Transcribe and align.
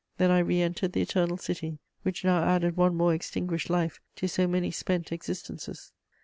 Then 0.17 0.31
I 0.31 0.39
re 0.39 0.59
entered 0.63 0.93
the 0.93 1.01
Eternal 1.01 1.37
City, 1.37 1.77
which 2.01 2.23
now 2.25 2.43
added 2.43 2.75
one 2.75 2.95
more 2.95 3.13
extinguished 3.13 3.69
life 3.69 4.01
to 4.15 4.27
so 4.27 4.47
many 4.47 4.71
spent 4.71 5.11
existences. 5.11 5.91